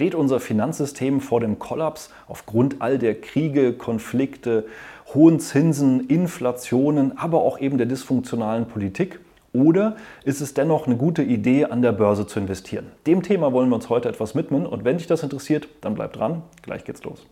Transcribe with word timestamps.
Steht 0.00 0.14
unser 0.14 0.40
Finanzsystem 0.40 1.20
vor 1.20 1.40
dem 1.40 1.58
Kollaps 1.58 2.08
aufgrund 2.26 2.76
all 2.80 2.96
der 2.96 3.20
Kriege, 3.20 3.74
Konflikte, 3.74 4.64
hohen 5.12 5.40
Zinsen, 5.40 6.06
Inflationen, 6.06 7.18
aber 7.18 7.42
auch 7.42 7.60
eben 7.60 7.76
der 7.76 7.86
dysfunktionalen 7.86 8.64
Politik? 8.64 9.20
Oder 9.52 9.96
ist 10.24 10.40
es 10.40 10.54
dennoch 10.54 10.86
eine 10.86 10.96
gute 10.96 11.22
Idee, 11.22 11.66
an 11.66 11.82
der 11.82 11.92
Börse 11.92 12.26
zu 12.26 12.40
investieren? 12.40 12.86
Dem 13.06 13.22
Thema 13.22 13.52
wollen 13.52 13.68
wir 13.68 13.74
uns 13.74 13.90
heute 13.90 14.08
etwas 14.08 14.34
widmen 14.34 14.64
und 14.64 14.86
wenn 14.86 14.96
dich 14.96 15.06
das 15.06 15.22
interessiert, 15.22 15.68
dann 15.82 15.96
bleib 15.96 16.14
dran. 16.14 16.44
Gleich 16.62 16.84
geht's 16.84 17.04
los. 17.04 17.26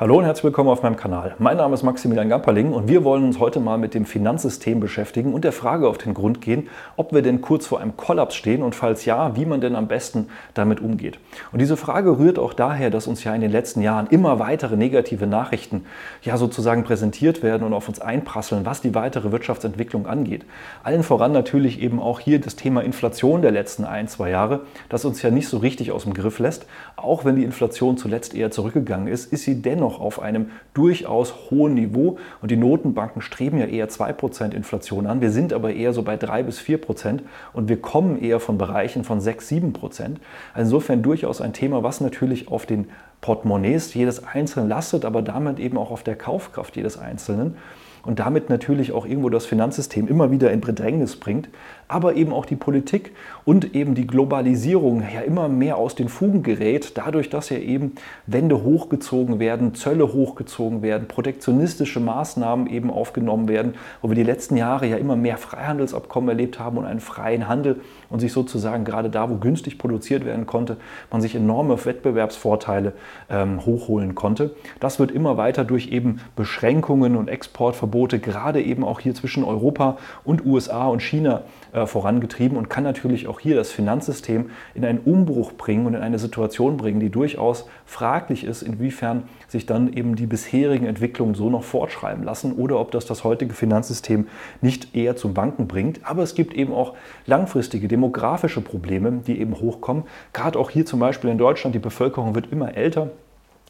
Hallo 0.00 0.16
und 0.16 0.24
herzlich 0.24 0.44
willkommen 0.44 0.70
auf 0.70 0.82
meinem 0.82 0.96
Kanal. 0.96 1.34
Mein 1.38 1.58
Name 1.58 1.74
ist 1.74 1.82
Maximilian 1.82 2.30
Gamperling 2.30 2.72
und 2.72 2.88
wir 2.88 3.04
wollen 3.04 3.22
uns 3.22 3.38
heute 3.38 3.60
mal 3.60 3.76
mit 3.76 3.92
dem 3.92 4.06
Finanzsystem 4.06 4.80
beschäftigen 4.80 5.34
und 5.34 5.44
der 5.44 5.52
Frage 5.52 5.86
auf 5.86 5.98
den 5.98 6.14
Grund 6.14 6.40
gehen, 6.40 6.70
ob 6.96 7.12
wir 7.12 7.20
denn 7.20 7.42
kurz 7.42 7.66
vor 7.66 7.80
einem 7.80 7.98
Kollaps 7.98 8.34
stehen 8.34 8.62
und 8.62 8.74
falls 8.74 9.04
ja, 9.04 9.36
wie 9.36 9.44
man 9.44 9.60
denn 9.60 9.76
am 9.76 9.88
besten 9.88 10.28
damit 10.54 10.80
umgeht. 10.80 11.18
Und 11.52 11.58
diese 11.58 11.76
Frage 11.76 12.18
rührt 12.18 12.38
auch 12.38 12.54
daher, 12.54 12.88
dass 12.88 13.06
uns 13.06 13.24
ja 13.24 13.34
in 13.34 13.42
den 13.42 13.50
letzten 13.50 13.82
Jahren 13.82 14.06
immer 14.06 14.38
weitere 14.38 14.78
negative 14.78 15.26
Nachrichten 15.26 15.84
ja 16.22 16.38
sozusagen 16.38 16.82
präsentiert 16.82 17.42
werden 17.42 17.64
und 17.64 17.74
auf 17.74 17.86
uns 17.86 18.00
einprasseln, 18.00 18.64
was 18.64 18.80
die 18.80 18.94
weitere 18.94 19.32
Wirtschaftsentwicklung 19.32 20.06
angeht. 20.06 20.46
Allen 20.82 21.02
voran 21.02 21.32
natürlich 21.32 21.78
eben 21.78 22.00
auch 22.00 22.20
hier 22.20 22.40
das 22.40 22.56
Thema 22.56 22.80
Inflation 22.80 23.42
der 23.42 23.50
letzten 23.50 23.84
ein, 23.84 24.08
zwei 24.08 24.30
Jahre, 24.30 24.60
das 24.88 25.04
uns 25.04 25.20
ja 25.20 25.30
nicht 25.30 25.48
so 25.48 25.58
richtig 25.58 25.92
aus 25.92 26.04
dem 26.04 26.14
Griff 26.14 26.38
lässt. 26.38 26.64
Auch 26.96 27.26
wenn 27.26 27.36
die 27.36 27.44
Inflation 27.44 27.98
zuletzt 27.98 28.34
eher 28.34 28.50
zurückgegangen 28.50 29.06
ist, 29.06 29.30
ist 29.30 29.42
sie 29.42 29.60
dennoch 29.60 29.89
noch 29.90 30.00
auf 30.00 30.20
einem 30.20 30.50
durchaus 30.72 31.34
hohen 31.50 31.74
Niveau 31.74 32.18
und 32.40 32.50
die 32.50 32.56
Notenbanken 32.56 33.22
streben 33.22 33.58
ja 33.58 33.66
eher 33.66 33.88
2% 33.88 34.52
Inflation 34.54 35.06
an. 35.06 35.20
Wir 35.20 35.30
sind 35.30 35.52
aber 35.52 35.72
eher 35.72 35.92
so 35.92 36.02
bei 36.02 36.16
3 36.16 36.44
bis 36.44 36.60
4% 36.60 37.20
und 37.52 37.68
wir 37.68 37.80
kommen 37.80 38.20
eher 38.22 38.40
von 38.40 38.56
Bereichen 38.56 39.04
von 39.04 39.20
6, 39.20 39.50
7%. 39.50 39.82
Also 39.82 40.16
insofern 40.54 41.02
durchaus 41.02 41.40
ein 41.40 41.52
Thema, 41.52 41.82
was 41.82 42.00
natürlich 42.00 42.48
auf 42.48 42.66
den 42.66 42.88
Portemonnaies 43.20 43.92
jedes 43.94 44.24
Einzelnen 44.24 44.68
lastet, 44.68 45.04
aber 45.04 45.22
damit 45.22 45.58
eben 45.58 45.76
auch 45.76 45.90
auf 45.90 46.02
der 46.02 46.16
Kaufkraft 46.16 46.76
jedes 46.76 46.96
Einzelnen 46.96 47.56
und 48.04 48.18
damit 48.18 48.48
natürlich 48.48 48.92
auch 48.92 49.04
irgendwo 49.04 49.28
das 49.28 49.44
Finanzsystem 49.44 50.08
immer 50.08 50.30
wieder 50.30 50.50
in 50.52 50.60
Bedrängnis 50.60 51.16
bringt, 51.16 51.48
aber 51.90 52.16
eben 52.16 52.32
auch 52.32 52.46
die 52.46 52.56
Politik 52.56 53.12
und 53.44 53.74
eben 53.74 53.94
die 53.94 54.06
Globalisierung 54.06 55.02
ja 55.02 55.20
immer 55.20 55.48
mehr 55.48 55.76
aus 55.76 55.94
den 55.94 56.08
Fugen 56.08 56.42
gerät, 56.42 56.92
dadurch, 56.96 57.30
dass 57.30 57.50
ja 57.50 57.58
eben 57.58 57.92
Wände 58.26 58.62
hochgezogen 58.62 59.38
werden, 59.38 59.74
Zölle 59.74 60.12
hochgezogen 60.12 60.82
werden, 60.82 61.08
protektionistische 61.08 62.00
Maßnahmen 62.00 62.66
eben 62.66 62.90
aufgenommen 62.90 63.48
werden, 63.48 63.74
wo 64.02 64.08
wir 64.08 64.16
die 64.16 64.22
letzten 64.22 64.56
Jahre 64.56 64.86
ja 64.86 64.96
immer 64.96 65.16
mehr 65.16 65.36
Freihandelsabkommen 65.36 66.30
erlebt 66.30 66.58
haben 66.58 66.78
und 66.78 66.84
einen 66.86 67.00
freien 67.00 67.48
Handel 67.48 67.80
und 68.08 68.20
sich 68.20 68.32
sozusagen 68.32 68.84
gerade 68.84 69.10
da, 69.10 69.30
wo 69.30 69.36
günstig 69.36 69.78
produziert 69.78 70.24
werden 70.24 70.46
konnte, 70.46 70.76
man 71.10 71.20
sich 71.20 71.34
enorme 71.34 71.84
Wettbewerbsvorteile 71.84 72.92
ähm, 73.28 73.64
hochholen 73.64 74.14
konnte. 74.14 74.54
Das 74.80 74.98
wird 74.98 75.10
immer 75.10 75.36
weiter 75.36 75.64
durch 75.64 75.88
eben 75.88 76.20
Beschränkungen 76.36 77.16
und 77.16 77.28
Exportverbote 77.28 77.90
Verbote 77.90 78.20
gerade 78.20 78.62
eben 78.62 78.84
auch 78.84 79.00
hier 79.00 79.14
zwischen 79.14 79.42
Europa 79.42 79.98
und 80.24 80.46
USA 80.46 80.86
und 80.86 81.02
China 81.02 81.42
äh, 81.72 81.79
vorangetrieben 81.86 82.56
und 82.56 82.70
kann 82.70 82.84
natürlich 82.84 83.26
auch 83.28 83.40
hier 83.40 83.56
das 83.56 83.70
Finanzsystem 83.70 84.50
in 84.74 84.84
einen 84.84 84.98
Umbruch 84.98 85.52
bringen 85.52 85.86
und 85.86 85.94
in 85.94 86.02
eine 86.02 86.18
Situation 86.18 86.76
bringen, 86.76 87.00
die 87.00 87.10
durchaus 87.10 87.66
fraglich 87.86 88.44
ist, 88.44 88.62
inwiefern 88.62 89.24
sich 89.48 89.66
dann 89.66 89.92
eben 89.92 90.16
die 90.16 90.26
bisherigen 90.26 90.86
Entwicklungen 90.86 91.34
so 91.34 91.50
noch 91.50 91.64
fortschreiben 91.64 92.24
lassen 92.24 92.52
oder 92.52 92.78
ob 92.78 92.90
das 92.90 93.06
das 93.06 93.24
heutige 93.24 93.54
Finanzsystem 93.54 94.28
nicht 94.60 94.94
eher 94.94 95.16
zum 95.16 95.34
Banken 95.34 95.66
bringt. 95.66 96.00
Aber 96.04 96.22
es 96.22 96.34
gibt 96.34 96.54
eben 96.54 96.72
auch 96.72 96.94
langfristige 97.26 97.88
demografische 97.88 98.60
Probleme, 98.60 99.20
die 99.26 99.40
eben 99.40 99.60
hochkommen. 99.60 100.04
Gerade 100.32 100.58
auch 100.58 100.70
hier 100.70 100.86
zum 100.86 101.00
Beispiel 101.00 101.30
in 101.30 101.38
Deutschland, 101.38 101.74
die 101.74 101.80
Bevölkerung 101.80 102.34
wird 102.34 102.52
immer 102.52 102.76
älter 102.76 103.10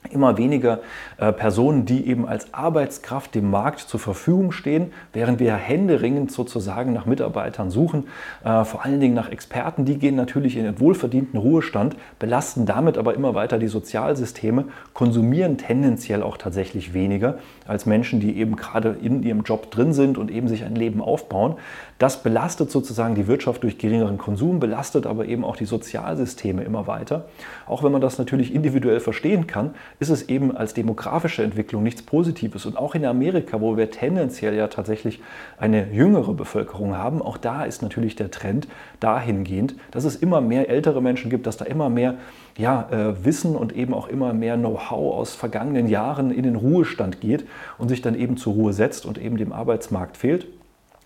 immer 0.08 0.38
weniger 0.38 0.80
äh, 1.18 1.32
Personen, 1.32 1.84
die 1.84 2.06
eben 2.06 2.26
als 2.26 2.52
Arbeitskraft 2.54 3.34
dem 3.34 3.50
Markt 3.50 3.80
zur 3.80 4.00
Verfügung 4.00 4.50
stehen, 4.50 4.92
während 5.12 5.38
wir 5.38 5.54
händeringend 5.54 6.32
sozusagen 6.32 6.92
nach 6.92 7.06
Mitarbeitern 7.06 7.70
suchen, 7.70 8.08
äh, 8.44 8.64
vor 8.64 8.84
allen 8.84 9.00
Dingen 9.00 9.14
nach 9.14 9.30
Experten, 9.30 9.84
die 9.84 9.98
gehen 9.98 10.16
natürlich 10.16 10.56
in 10.56 10.64
den 10.64 10.80
wohlverdienten 10.80 11.38
Ruhestand, 11.38 11.96
belasten 12.18 12.66
damit 12.66 12.98
aber 12.98 13.14
immer 13.14 13.34
weiter 13.34 13.58
die 13.58 13.68
Sozialsysteme, 13.68 14.64
konsumieren 14.94 15.58
tendenziell 15.58 16.22
auch 16.22 16.36
tatsächlich 16.36 16.94
weniger 16.94 17.38
als 17.66 17.86
Menschen, 17.86 18.20
die 18.20 18.36
eben 18.38 18.56
gerade 18.56 18.96
in 19.00 19.22
ihrem 19.22 19.42
Job 19.42 19.70
drin 19.70 19.92
sind 19.92 20.18
und 20.18 20.30
eben 20.30 20.48
sich 20.48 20.64
ein 20.64 20.74
Leben 20.74 21.00
aufbauen. 21.00 21.56
Das 21.98 22.22
belastet 22.22 22.70
sozusagen 22.70 23.14
die 23.14 23.26
Wirtschaft 23.26 23.62
durch 23.62 23.76
geringeren 23.76 24.16
Konsum, 24.16 24.58
belastet 24.58 25.06
aber 25.06 25.26
eben 25.26 25.44
auch 25.44 25.56
die 25.56 25.66
Sozialsysteme 25.66 26.64
immer 26.64 26.86
weiter. 26.86 27.26
Auch 27.66 27.84
wenn 27.84 27.92
man 27.92 28.00
das 28.00 28.18
natürlich 28.18 28.54
individuell 28.54 29.00
verstehen 29.00 29.46
kann, 29.46 29.74
ist 30.00 30.08
es 30.08 30.28
eben 30.28 30.56
als 30.56 30.74
demografische 30.74 31.42
Entwicklung 31.42 31.82
nichts 31.82 32.02
Positives. 32.02 32.64
Und 32.64 32.76
auch 32.76 32.94
in 32.94 33.04
Amerika, 33.04 33.60
wo 33.60 33.76
wir 33.76 33.90
tendenziell 33.90 34.54
ja 34.54 34.66
tatsächlich 34.68 35.20
eine 35.58 35.92
jüngere 35.92 36.32
Bevölkerung 36.32 36.96
haben, 36.96 37.20
auch 37.20 37.36
da 37.36 37.64
ist 37.64 37.82
natürlich 37.82 38.16
der 38.16 38.30
Trend 38.30 38.66
dahingehend, 38.98 39.74
dass 39.90 40.04
es 40.04 40.16
immer 40.16 40.40
mehr 40.40 40.70
ältere 40.70 41.02
Menschen 41.02 41.30
gibt, 41.30 41.46
dass 41.46 41.58
da 41.58 41.66
immer 41.66 41.90
mehr 41.90 42.14
ja, 42.56 42.88
äh, 42.90 43.24
Wissen 43.24 43.54
und 43.54 43.76
eben 43.76 43.92
auch 43.92 44.08
immer 44.08 44.32
mehr 44.32 44.56
Know-how 44.56 45.14
aus 45.14 45.34
vergangenen 45.34 45.86
Jahren 45.86 46.30
in 46.30 46.44
den 46.44 46.56
Ruhestand 46.56 47.20
geht 47.20 47.46
und 47.76 47.90
sich 47.90 48.00
dann 48.00 48.14
eben 48.14 48.38
zur 48.38 48.54
Ruhe 48.54 48.72
setzt 48.72 49.04
und 49.04 49.18
eben 49.18 49.36
dem 49.36 49.52
Arbeitsmarkt 49.52 50.16
fehlt. 50.16 50.46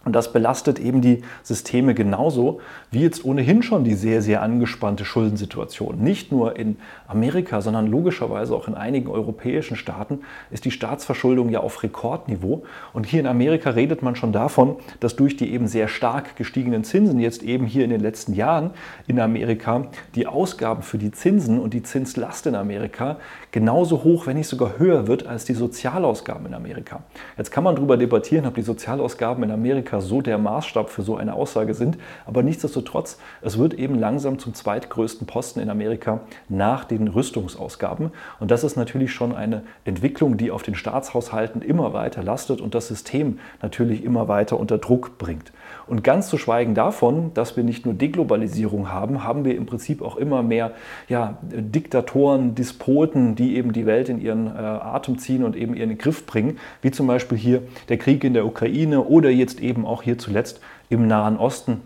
Und 0.05 0.15
das 0.15 0.33
belastet 0.33 0.79
eben 0.79 1.01
die 1.01 1.23
Systeme 1.43 1.95
genauso 1.95 2.61
wie 2.91 3.01
jetzt 3.01 3.25
ohnehin 3.25 3.63
schon 3.63 3.85
die 3.85 3.95
sehr, 3.95 4.23
sehr 4.23 4.43
angespannte 4.43 5.05
Schuldensituation. 5.05 5.99
Nicht 5.99 6.31
nur 6.31 6.57
in 6.57 6.77
Amerika, 7.07 7.61
sondern 7.61 7.87
logischerweise 7.87 8.55
auch 8.55 8.69
in 8.69 8.75
einigen 8.75 9.09
europäischen 9.09 9.77
Staaten 9.77 10.21
ist 10.51 10.65
die 10.65 10.71
Staatsverschuldung 10.71 11.49
ja 11.49 11.61
auf 11.61 11.83
Rekordniveau. 11.83 12.65
Und 12.93 13.07
hier 13.07 13.21
in 13.21 13.27
Amerika 13.27 13.71
redet 13.71 14.03
man 14.03 14.17
schon 14.17 14.33
davon, 14.33 14.77
dass 15.01 15.17
durch 15.17 15.37
die 15.37 15.53
eben 15.53 15.67
sehr 15.67 15.89
stark 15.89 16.37
gestiegenen 16.37 16.85
Zinsen 16.85 17.19
jetzt 17.21 17.43
eben 17.43 17.67
hier 17.67 17.85
in 17.85 17.91
den 17.91 18.01
letzten 18.01 18.35
Jahren 18.35 18.71
in 19.07 19.19
Amerika 19.21 19.87
die 20.15 20.27
Ausgaben 20.27 20.83
für 20.83 20.99
die 20.99 21.11
Zinsen 21.11 21.59
und 21.59 21.75
die 21.75 21.83
Zinslast 21.83 22.47
in 22.47 22.55
Amerika 22.55 23.17
genauso 23.53 24.05
hoch, 24.05 24.27
wenn 24.27 24.37
nicht 24.37 24.49
sogar 24.49 24.79
höher 24.79 25.07
wird 25.07 25.27
als 25.27 25.45
die 25.45 25.55
Sozialausgaben 25.55 26.47
in 26.47 26.55
Amerika. 26.55 27.03
Jetzt 27.37 27.51
kann 27.51 27.65
man 27.65 27.77
darüber 27.77 27.97
debattieren, 27.97 28.47
ob 28.47 28.55
die 28.55 28.63
Sozialausgaben 28.63 29.45
in 29.45 29.51
Amerika 29.51 29.94
Amerika 29.95 30.01
so 30.01 30.21
der 30.21 30.39
Maßstab 30.39 30.91
für 30.91 31.03
so 31.03 31.17
eine 31.17 31.35
Aussage 31.35 31.75
sind. 31.75 31.99
Aber 32.27 32.43
nichtsdestotrotz, 32.43 33.19
es 33.43 33.59
wird 33.59 33.75
eben 33.75 33.99
langsam 33.99 34.39
zum 34.39 34.55
zweitgrößten 34.55 35.27
Posten 35.27 35.61
in 35.61 35.71
Amerika 35.71 36.21
nach 36.49 36.85
den 36.85 37.09
Rüstungsausgaben. 37.09 38.11
Und 38.41 38.51
das 38.51 38.65
ist 38.65 38.77
natürlich 38.77 39.13
schon 39.13 39.35
eine 39.35 39.63
Entwicklung, 39.85 40.37
die 40.37 40.51
auf 40.51 40.63
den 40.63 40.75
Staatshaushalten 40.75 41.63
immer 41.63 41.93
weiter 41.93 42.23
lastet 42.23 42.61
und 42.61 42.75
das 42.75 42.89
System 42.89 43.39
natürlich 43.63 44.05
immer 44.05 44.29
weiter 44.29 44.59
unter 44.59 44.79
Druck 44.79 45.19
bringt. 45.19 45.53
Und 45.87 46.03
ganz 46.03 46.29
zu 46.29 46.39
schweigen 46.39 46.75
davon, 46.75 47.33
dass 47.35 47.57
wir 47.57 47.65
nicht 47.65 47.85
nur 47.85 47.95
Deglobalisierung 47.95 48.91
haben, 48.91 49.23
haben 49.23 49.45
wir 49.45 49.57
im 49.57 49.67
Prinzip 49.67 50.03
auch 50.03 50.17
immer 50.17 50.43
mehr 50.43 50.73
ja, 51.09 51.39
Diktatoren, 51.43 52.55
Despoten, 52.55 53.35
die 53.35 53.57
eben 53.57 53.73
die 53.73 53.87
Welt 53.87 54.09
in 54.09 54.21
ihren 54.21 54.47
äh, 54.47 54.59
Atem 54.59 55.19
ziehen 55.19 55.45
und 55.45 55.57
eben 55.57 55.75
ihren 55.75 55.99
Griff 55.99 56.27
bringen, 56.27 56.59
wie 56.83 56.91
zum 56.91 57.07
Beispiel 57.07 57.37
hier 57.37 57.63
der 57.89 57.99
Krieg 57.99 58.25
in 58.25 58.35
der 58.35 58.47
Ukraine 58.47 59.03
oder 59.03 59.31
jetzt 59.31 59.61
eben 59.61 59.84
auch 59.87 60.03
hier 60.03 60.19
zuletzt 60.19 60.61
im 60.89 61.07
Nahen 61.07 61.37
Osten 61.37 61.83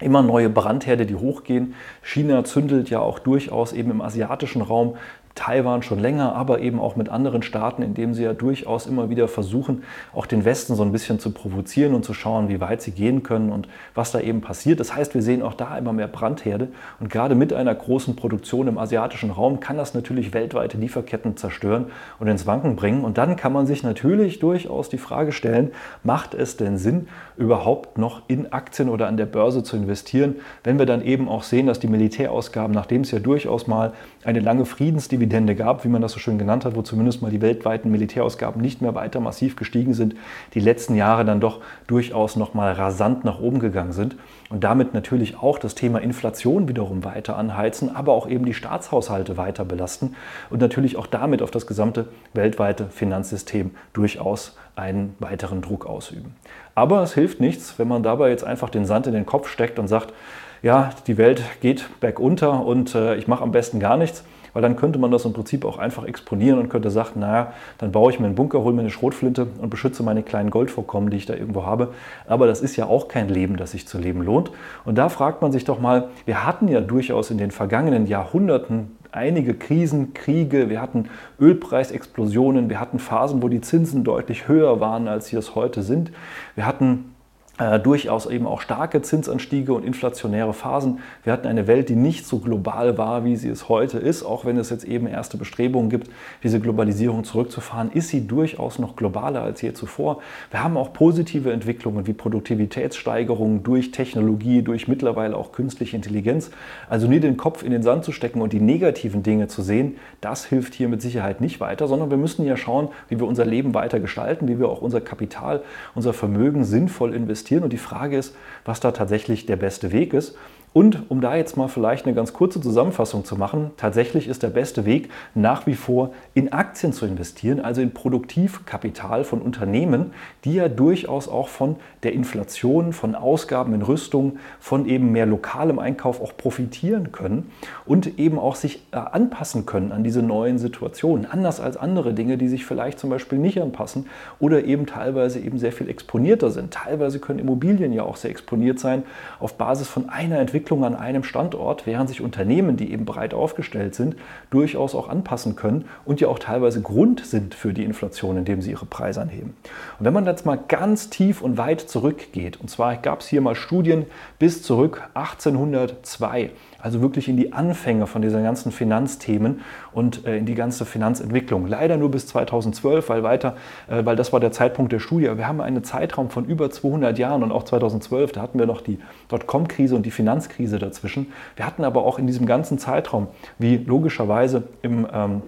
immer 0.00 0.22
neue 0.22 0.48
Brandherde, 0.48 1.06
die 1.06 1.16
hochgehen. 1.16 1.74
China 2.02 2.44
zündelt 2.44 2.90
ja 2.90 3.00
auch 3.00 3.18
durchaus 3.18 3.72
eben 3.72 3.90
im 3.90 4.00
asiatischen 4.00 4.62
Raum 4.62 4.96
Taiwan 5.38 5.82
schon 5.82 6.00
länger, 6.00 6.34
aber 6.34 6.58
eben 6.58 6.80
auch 6.80 6.96
mit 6.96 7.08
anderen 7.10 7.42
Staaten, 7.42 7.82
indem 7.82 8.12
sie 8.12 8.24
ja 8.24 8.34
durchaus 8.34 8.88
immer 8.88 9.08
wieder 9.08 9.28
versuchen, 9.28 9.84
auch 10.12 10.26
den 10.26 10.44
Westen 10.44 10.74
so 10.74 10.82
ein 10.82 10.90
bisschen 10.90 11.20
zu 11.20 11.30
provozieren 11.30 11.94
und 11.94 12.04
zu 12.04 12.12
schauen, 12.12 12.48
wie 12.48 12.60
weit 12.60 12.82
sie 12.82 12.90
gehen 12.90 13.22
können 13.22 13.52
und 13.52 13.68
was 13.94 14.10
da 14.10 14.18
eben 14.18 14.40
passiert. 14.40 14.80
Das 14.80 14.96
heißt, 14.96 15.14
wir 15.14 15.22
sehen 15.22 15.42
auch 15.42 15.54
da 15.54 15.78
immer 15.78 15.92
mehr 15.92 16.08
Brandherde 16.08 16.68
und 16.98 17.08
gerade 17.08 17.36
mit 17.36 17.52
einer 17.52 17.72
großen 17.72 18.16
Produktion 18.16 18.66
im 18.66 18.78
asiatischen 18.78 19.30
Raum 19.30 19.60
kann 19.60 19.76
das 19.76 19.94
natürlich 19.94 20.34
weltweite 20.34 20.76
Lieferketten 20.76 21.36
zerstören 21.36 21.86
und 22.18 22.26
ins 22.26 22.48
Wanken 22.48 22.74
bringen. 22.74 23.04
Und 23.04 23.16
dann 23.16 23.36
kann 23.36 23.52
man 23.52 23.68
sich 23.68 23.84
natürlich 23.84 24.40
durchaus 24.40 24.88
die 24.88 24.98
Frage 24.98 25.30
stellen, 25.30 25.70
macht 26.02 26.34
es 26.34 26.56
denn 26.56 26.78
Sinn, 26.78 27.06
überhaupt 27.36 27.96
noch 27.96 28.22
in 28.26 28.52
Aktien 28.52 28.88
oder 28.88 29.06
an 29.06 29.16
der 29.16 29.26
Börse 29.26 29.62
zu 29.62 29.76
investieren, 29.76 30.34
wenn 30.64 30.80
wir 30.80 30.86
dann 30.86 31.02
eben 31.02 31.28
auch 31.28 31.44
sehen, 31.44 31.68
dass 31.68 31.78
die 31.78 31.86
Militärausgaben, 31.86 32.74
nachdem 32.74 33.02
es 33.02 33.12
ja 33.12 33.20
durchaus 33.20 33.68
mal 33.68 33.92
eine 34.24 34.40
lange 34.40 34.64
Friedensdividende 34.64 35.27
Dividende 35.28 35.54
gab, 35.54 35.84
wie 35.84 35.88
man 35.88 36.00
das 36.00 36.12
so 36.12 36.18
schön 36.18 36.38
genannt 36.38 36.64
hat, 36.64 36.74
wo 36.74 36.80
zumindest 36.80 37.20
mal 37.20 37.30
die 37.30 37.42
weltweiten 37.42 37.90
Militärausgaben 37.90 38.62
nicht 38.62 38.80
mehr 38.80 38.94
weiter 38.94 39.20
massiv 39.20 39.56
gestiegen 39.56 39.92
sind, 39.92 40.14
die 40.54 40.60
letzten 40.60 40.94
Jahre 40.94 41.26
dann 41.26 41.38
doch 41.38 41.60
durchaus 41.86 42.36
nochmal 42.36 42.72
rasant 42.72 43.24
nach 43.24 43.38
oben 43.38 43.58
gegangen 43.58 43.92
sind 43.92 44.16
und 44.48 44.64
damit 44.64 44.94
natürlich 44.94 45.36
auch 45.36 45.58
das 45.58 45.74
Thema 45.74 45.98
Inflation 45.98 46.66
wiederum 46.66 47.04
weiter 47.04 47.36
anheizen, 47.36 47.94
aber 47.94 48.14
auch 48.14 48.26
eben 48.26 48.46
die 48.46 48.54
Staatshaushalte 48.54 49.36
weiter 49.36 49.66
belasten 49.66 50.14
und 50.48 50.62
natürlich 50.62 50.96
auch 50.96 51.06
damit 51.06 51.42
auf 51.42 51.50
das 51.50 51.66
gesamte 51.66 52.08
weltweite 52.32 52.86
Finanzsystem 52.86 53.72
durchaus 53.92 54.56
einen 54.76 55.14
weiteren 55.18 55.60
Druck 55.60 55.84
ausüben. 55.84 56.36
Aber 56.74 57.02
es 57.02 57.12
hilft 57.12 57.38
nichts, 57.38 57.78
wenn 57.78 57.88
man 57.88 58.02
dabei 58.02 58.30
jetzt 58.30 58.44
einfach 58.44 58.70
den 58.70 58.86
Sand 58.86 59.06
in 59.06 59.12
den 59.12 59.26
Kopf 59.26 59.50
steckt 59.50 59.78
und 59.78 59.88
sagt, 59.88 60.14
ja, 60.62 60.90
die 61.06 61.18
Welt 61.18 61.42
geht 61.60 61.84
bergunter 62.00 62.64
und 62.64 62.94
äh, 62.94 63.16
ich 63.16 63.28
mache 63.28 63.42
am 63.42 63.52
besten 63.52 63.78
gar 63.78 63.96
nichts, 63.96 64.24
weil 64.58 64.62
dann 64.62 64.74
könnte 64.74 64.98
man 64.98 65.12
das 65.12 65.24
im 65.24 65.32
Prinzip 65.34 65.64
auch 65.64 65.78
einfach 65.78 66.04
exponieren 66.04 66.58
und 66.58 66.68
könnte 66.68 66.90
sagen, 66.90 67.20
naja, 67.20 67.52
dann 67.78 67.92
baue 67.92 68.10
ich 68.10 68.18
mir 68.18 68.26
einen 68.26 68.34
Bunker, 68.34 68.64
hole 68.64 68.74
mir 68.74 68.80
eine 68.80 68.90
Schrotflinte 68.90 69.46
und 69.62 69.70
beschütze 69.70 70.02
meine 70.02 70.24
kleinen 70.24 70.50
Goldvorkommen, 70.50 71.10
die 71.10 71.16
ich 71.16 71.26
da 71.26 71.34
irgendwo 71.34 71.64
habe. 71.64 71.94
Aber 72.26 72.48
das 72.48 72.60
ist 72.60 72.74
ja 72.74 72.86
auch 72.86 73.06
kein 73.06 73.28
Leben, 73.28 73.56
das 73.56 73.70
sich 73.70 73.86
zu 73.86 73.98
leben 73.98 74.20
lohnt. 74.20 74.50
Und 74.84 74.98
da 74.98 75.10
fragt 75.10 75.42
man 75.42 75.52
sich 75.52 75.62
doch 75.62 75.78
mal, 75.78 76.08
wir 76.24 76.44
hatten 76.44 76.66
ja 76.66 76.80
durchaus 76.80 77.30
in 77.30 77.38
den 77.38 77.52
vergangenen 77.52 78.08
Jahrhunderten 78.08 78.96
einige 79.12 79.54
Krisen, 79.54 80.12
Kriege, 80.12 80.68
wir 80.68 80.82
hatten 80.82 81.08
Ölpreisexplosionen, 81.38 82.68
wir 82.68 82.80
hatten 82.80 82.98
Phasen, 82.98 83.44
wo 83.44 83.48
die 83.48 83.60
Zinsen 83.60 84.02
deutlich 84.02 84.48
höher 84.48 84.80
waren, 84.80 85.06
als 85.06 85.26
sie 85.26 85.36
es 85.36 85.54
heute 85.54 85.84
sind. 85.84 86.10
Wir 86.56 86.66
hatten 86.66 87.14
äh, 87.58 87.80
durchaus 87.80 88.26
eben 88.26 88.46
auch 88.46 88.60
starke 88.60 89.02
Zinsanstiege 89.02 89.72
und 89.72 89.84
inflationäre 89.84 90.52
Phasen. 90.52 91.00
Wir 91.24 91.32
hatten 91.32 91.48
eine 91.48 91.66
Welt, 91.66 91.88
die 91.88 91.96
nicht 91.96 92.24
so 92.24 92.38
global 92.38 92.96
war, 92.98 93.24
wie 93.24 93.34
sie 93.34 93.48
es 93.48 93.68
heute 93.68 93.98
ist, 93.98 94.22
auch 94.22 94.44
wenn 94.44 94.56
es 94.56 94.70
jetzt 94.70 94.84
eben 94.84 95.08
erste 95.08 95.36
Bestrebungen 95.36 95.90
gibt, 95.90 96.08
diese 96.44 96.60
Globalisierung 96.60 97.24
zurückzufahren, 97.24 97.90
ist 97.90 98.10
sie 98.10 98.28
durchaus 98.28 98.78
noch 98.78 98.94
globaler 98.94 99.42
als 99.42 99.60
je 99.60 99.72
zuvor. 99.72 100.20
Wir 100.52 100.62
haben 100.62 100.76
auch 100.76 100.92
positive 100.92 101.52
Entwicklungen 101.52 102.06
wie 102.06 102.12
Produktivitätssteigerungen 102.12 103.64
durch 103.64 103.90
Technologie, 103.90 104.62
durch 104.62 104.86
mittlerweile 104.86 105.36
auch 105.36 105.50
künstliche 105.50 105.96
Intelligenz. 105.96 106.52
Also 106.88 107.08
nie 107.08 107.18
den 107.18 107.36
Kopf 107.36 107.64
in 107.64 107.72
den 107.72 107.82
Sand 107.82 108.04
zu 108.04 108.12
stecken 108.12 108.40
und 108.40 108.52
die 108.52 108.60
negativen 108.60 109.24
Dinge 109.24 109.48
zu 109.48 109.62
sehen, 109.62 109.96
das 110.20 110.44
hilft 110.44 110.74
hier 110.74 110.88
mit 110.88 111.02
Sicherheit 111.02 111.40
nicht 111.40 111.58
weiter, 111.58 111.88
sondern 111.88 112.10
wir 112.10 112.18
müssen 112.18 112.46
ja 112.46 112.56
schauen, 112.56 112.88
wie 113.08 113.18
wir 113.18 113.26
unser 113.26 113.44
Leben 113.44 113.74
weiter 113.74 113.98
gestalten, 113.98 114.46
wie 114.46 114.60
wir 114.60 114.68
auch 114.68 114.80
unser 114.80 115.00
Kapital, 115.00 115.62
unser 115.96 116.12
Vermögen 116.12 116.64
sinnvoll 116.64 117.14
investieren 117.14 117.47
investieren. 117.48 117.64
Und 117.64 117.72
die 117.72 117.78
Frage 117.78 118.18
ist, 118.18 118.34
was 118.64 118.80
da 118.80 118.92
tatsächlich 118.92 119.46
der 119.46 119.56
beste 119.56 119.92
Weg 119.92 120.12
ist. 120.12 120.36
Und 120.74 121.10
um 121.10 121.20
da 121.20 121.34
jetzt 121.34 121.56
mal 121.56 121.68
vielleicht 121.68 122.04
eine 122.04 122.14
ganz 122.14 122.32
kurze 122.32 122.60
Zusammenfassung 122.60 123.24
zu 123.24 123.36
machen, 123.36 123.70
tatsächlich 123.76 124.28
ist 124.28 124.42
der 124.42 124.50
beste 124.50 124.84
Weg 124.84 125.08
nach 125.34 125.66
wie 125.66 125.74
vor 125.74 126.10
in 126.34 126.52
Aktien 126.52 126.92
zu 126.92 127.06
investieren, 127.06 127.60
also 127.60 127.80
in 127.80 127.92
Produktivkapital 127.94 129.24
von 129.24 129.40
Unternehmen, 129.40 130.12
die 130.44 130.54
ja 130.54 130.68
durchaus 130.68 131.26
auch 131.26 131.48
von 131.48 131.76
der 132.02 132.12
Inflation, 132.12 132.92
von 132.92 133.14
Ausgaben 133.14 133.72
in 133.72 133.82
Rüstung, 133.82 134.38
von 134.60 134.86
eben 134.86 135.10
mehr 135.10 135.26
lokalem 135.26 135.78
Einkauf 135.78 136.20
auch 136.20 136.36
profitieren 136.36 137.12
können 137.12 137.50
und 137.86 138.18
eben 138.18 138.38
auch 138.38 138.54
sich 138.54 138.86
äh, 138.92 138.96
anpassen 138.96 139.64
können 139.64 139.90
an 139.90 140.04
diese 140.04 140.22
neuen 140.22 140.58
Situationen, 140.58 141.26
anders 141.26 141.60
als 141.60 141.76
andere 141.76 142.12
Dinge, 142.12 142.36
die 142.36 142.48
sich 142.48 142.66
vielleicht 142.66 142.98
zum 142.98 143.08
Beispiel 143.08 143.38
nicht 143.38 143.60
anpassen 143.60 144.06
oder 144.38 144.64
eben 144.64 144.86
teilweise 144.86 145.40
eben 145.40 145.58
sehr 145.58 145.72
viel 145.72 145.88
exponierter 145.88 146.50
sind. 146.50 146.74
Teilweise 146.74 147.18
können 147.20 147.38
Immobilien 147.38 147.92
ja 147.92 148.02
auch 148.02 148.16
sehr 148.16 148.30
exponiert 148.30 148.78
sein 148.78 149.02
auf 149.40 149.54
Basis 149.54 149.88
von 149.88 150.08
einer 150.08 150.38
Entwicklung 150.38 150.57
Entwicklung 150.58 150.84
an 150.84 150.96
einem 150.96 151.22
Standort, 151.22 151.86
während 151.86 152.08
sich 152.08 152.20
Unternehmen, 152.20 152.76
die 152.76 152.90
eben 152.90 153.04
breit 153.04 153.32
aufgestellt 153.32 153.94
sind, 153.94 154.16
durchaus 154.50 154.96
auch 154.96 155.08
anpassen 155.08 155.54
können 155.54 155.84
und 156.04 156.20
ja 156.20 156.26
auch 156.26 156.40
teilweise 156.40 156.82
Grund 156.82 157.24
sind 157.24 157.54
für 157.54 157.72
die 157.72 157.84
Inflation, 157.84 158.36
indem 158.36 158.60
sie 158.60 158.72
ihre 158.72 158.84
Preise 158.84 159.22
anheben. 159.22 159.54
Und 160.00 160.04
wenn 160.04 160.12
man 160.12 160.26
jetzt 160.26 160.46
mal 160.46 160.58
ganz 160.66 161.10
tief 161.10 161.42
und 161.42 161.58
weit 161.58 161.80
zurückgeht, 161.80 162.60
und 162.60 162.68
zwar 162.70 162.96
gab 162.96 163.20
es 163.20 163.28
hier 163.28 163.40
mal 163.40 163.54
Studien 163.54 164.06
bis 164.40 164.64
zurück 164.64 165.08
1802, 165.14 166.50
also 166.80 167.00
wirklich 167.00 167.28
in 167.28 167.36
die 167.36 167.52
Anfänge 167.52 168.06
von 168.06 168.22
diesen 168.22 168.42
ganzen 168.42 168.72
Finanzthemen 168.72 169.60
und 169.92 170.26
äh, 170.26 170.38
in 170.38 170.46
die 170.46 170.54
ganze 170.54 170.84
Finanzentwicklung. 170.84 171.66
Leider 171.66 171.96
nur 171.96 172.10
bis 172.10 172.26
2012, 172.28 173.08
weil 173.08 173.22
weiter, 173.22 173.56
äh, 173.88 174.04
weil 174.04 174.16
das 174.16 174.32
war 174.32 174.40
der 174.40 174.52
Zeitpunkt 174.52 174.92
der 174.92 175.00
Studie. 175.00 175.36
Wir 175.36 175.48
haben 175.48 175.60
einen 175.60 175.82
Zeitraum 175.82 176.30
von 176.30 176.44
über 176.44 176.70
200 176.70 177.18
Jahren 177.18 177.42
und 177.42 177.52
auch 177.52 177.64
2012, 177.64 178.32
da 178.32 178.42
hatten 178.42 178.58
wir 178.58 178.66
noch 178.66 178.80
die 178.80 178.98
Dotcom-Krise 179.28 179.96
und 179.96 180.06
die 180.06 180.10
Finanzkrise 180.10 180.78
dazwischen. 180.78 181.32
Wir 181.56 181.66
hatten 181.66 181.84
aber 181.84 182.04
auch 182.04 182.18
in 182.18 182.26
diesem 182.26 182.46
ganzen 182.46 182.78
Zeitraum, 182.78 183.28
wie 183.58 183.76
logischerweise 183.76 184.64
im 184.82 185.06
ähm, 185.12 185.42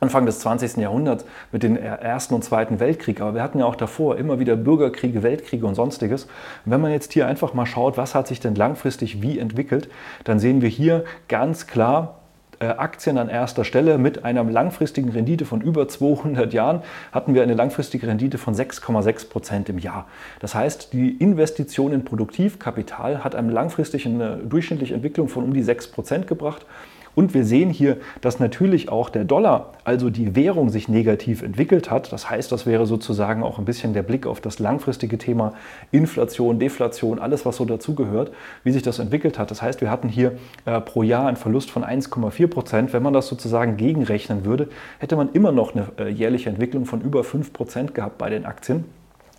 Anfang 0.00 0.24
des 0.24 0.38
20. 0.40 0.78
Jahrhunderts 0.78 1.26
mit 1.52 1.62
dem 1.62 1.76
Ersten 1.76 2.34
und 2.34 2.42
Zweiten 2.42 2.80
Weltkrieg. 2.80 3.20
Aber 3.20 3.34
wir 3.34 3.42
hatten 3.42 3.58
ja 3.58 3.66
auch 3.66 3.76
davor 3.76 4.16
immer 4.16 4.38
wieder 4.38 4.56
Bürgerkriege, 4.56 5.22
Weltkriege 5.22 5.66
und 5.66 5.74
sonstiges. 5.74 6.26
Wenn 6.64 6.80
man 6.80 6.90
jetzt 6.90 7.12
hier 7.12 7.26
einfach 7.26 7.52
mal 7.52 7.66
schaut, 7.66 7.98
was 7.98 8.14
hat 8.14 8.26
sich 8.26 8.40
denn 8.40 8.54
langfristig 8.54 9.20
wie 9.20 9.38
entwickelt, 9.38 9.90
dann 10.24 10.38
sehen 10.38 10.62
wir 10.62 10.70
hier 10.70 11.04
ganz 11.28 11.66
klar, 11.66 12.20
äh, 12.60 12.66
Aktien 12.66 13.16
an 13.16 13.30
erster 13.30 13.64
Stelle 13.64 13.96
mit 13.96 14.24
einer 14.24 14.44
langfristigen 14.44 15.08
Rendite 15.08 15.46
von 15.46 15.62
über 15.62 15.88
200 15.88 16.52
Jahren 16.52 16.82
hatten 17.10 17.32
wir 17.32 17.42
eine 17.42 17.54
langfristige 17.54 18.06
Rendite 18.06 18.36
von 18.36 18.54
6,6 18.54 19.30
Prozent 19.30 19.68
im 19.70 19.78
Jahr. 19.78 20.06
Das 20.40 20.54
heißt, 20.54 20.92
die 20.92 21.10
Investition 21.10 21.92
in 21.92 22.04
Produktivkapital 22.04 23.24
hat 23.24 23.34
einem 23.34 23.48
langfristigen 23.48 24.20
eine 24.20 24.36
durchschnittliche 24.36 24.94
Entwicklung 24.94 25.28
von 25.28 25.44
um 25.44 25.54
die 25.54 25.62
6 25.62 25.88
Prozent 25.88 26.26
gebracht. 26.26 26.66
Und 27.14 27.34
wir 27.34 27.44
sehen 27.44 27.70
hier, 27.70 27.96
dass 28.20 28.38
natürlich 28.38 28.88
auch 28.88 29.10
der 29.10 29.24
Dollar, 29.24 29.72
also 29.84 30.10
die 30.10 30.36
Währung, 30.36 30.70
sich 30.70 30.88
negativ 30.88 31.42
entwickelt 31.42 31.90
hat. 31.90 32.12
Das 32.12 32.30
heißt, 32.30 32.52
das 32.52 32.66
wäre 32.66 32.86
sozusagen 32.86 33.42
auch 33.42 33.58
ein 33.58 33.64
bisschen 33.64 33.92
der 33.92 34.02
Blick 34.02 34.26
auf 34.26 34.40
das 34.40 34.58
langfristige 34.58 35.18
Thema 35.18 35.54
Inflation, 35.90 36.58
Deflation, 36.58 37.18
alles, 37.18 37.44
was 37.44 37.56
so 37.56 37.64
dazugehört, 37.64 38.30
wie 38.62 38.72
sich 38.72 38.82
das 38.82 38.98
entwickelt 38.98 39.38
hat. 39.38 39.50
Das 39.50 39.62
heißt, 39.62 39.80
wir 39.80 39.90
hatten 39.90 40.08
hier 40.08 40.38
äh, 40.64 40.80
pro 40.80 41.02
Jahr 41.02 41.26
einen 41.26 41.36
Verlust 41.36 41.70
von 41.70 41.84
1,4 41.84 42.46
Prozent. 42.46 42.92
Wenn 42.92 43.02
man 43.02 43.12
das 43.12 43.28
sozusagen 43.28 43.76
gegenrechnen 43.76 44.44
würde, 44.44 44.68
hätte 44.98 45.16
man 45.16 45.30
immer 45.32 45.52
noch 45.52 45.74
eine 45.74 45.88
äh, 45.98 46.08
jährliche 46.08 46.50
Entwicklung 46.50 46.86
von 46.86 47.00
über 47.00 47.24
5 47.24 47.52
Prozent 47.52 47.94
gehabt 47.94 48.18
bei 48.18 48.30
den 48.30 48.46
Aktien 48.46 48.84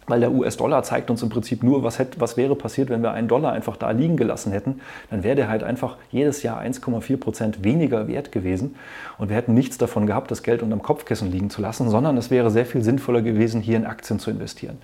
weil 0.08 0.20
der 0.20 0.32
US-Dollar 0.32 0.84
zeigt 0.84 1.10
uns 1.10 1.22
im 1.24 1.30
Prinzip 1.30 1.64
nur, 1.64 1.84
was, 1.84 2.00
hätte, 2.00 2.20
was 2.20 2.38
wäre 2.38 2.56
passiert, 2.56 2.90
wenn 2.90 3.02
wir 3.02 3.12
einen 3.12 3.28
Dollar 3.28 3.54
einfach 3.54 3.78
da 3.78 3.92
liegen 3.92 4.18
gelassen 4.18 4.52
hätten. 4.52 4.82
Dann 5.10 5.24
wäre 5.24 5.36
der 5.36 5.50
halt 5.50 5.64
einfach 5.64 5.98
jedes 6.12 6.44
Jahr 6.44 6.62
1,4 6.62 7.18
Prozent 7.18 7.64
weniger 7.64 8.08
wert 8.08 8.32
gewesen 8.32 8.76
und 9.18 9.30
wir 9.30 9.36
hätten 9.36 9.54
nichts 9.54 9.78
davon 9.78 10.08
gehabt, 10.08 10.32
das 10.32 10.44
Geld 10.44 10.64
unterm 10.64 10.82
Kopfkissen 10.82 11.32
liegen 11.32 11.50
zu 11.50 11.62
lassen, 11.62 11.90
sondern 11.90 12.18
es 12.18 12.32
wäre 12.32 12.52
sehr 12.52 12.66
viel 12.66 12.82
sinnvoller 12.82 13.22
gewesen, 13.22 13.62
hier 13.62 13.78
in 13.78 13.86
Aktien 13.86 14.20
zu 14.20 14.32
investieren. 14.32 14.78